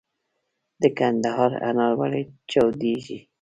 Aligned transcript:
د 0.81 0.83
کندهار 0.97 1.51
انار 1.69 1.93
ولې 1.99 2.21
چاودیږي؟ 2.51 3.17